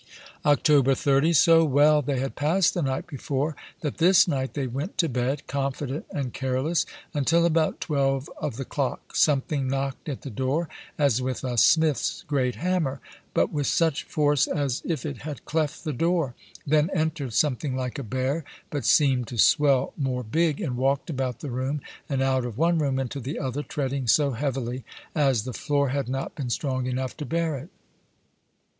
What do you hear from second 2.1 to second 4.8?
had passed the night before, that this night they